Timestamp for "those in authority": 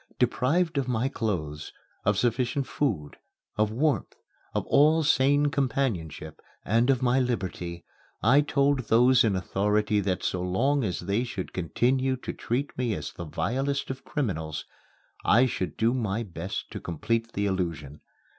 8.89-9.99